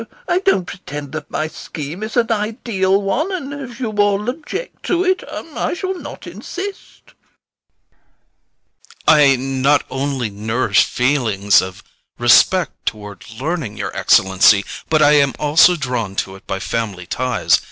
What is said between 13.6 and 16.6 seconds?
your Excellency, but I am also drawn to it by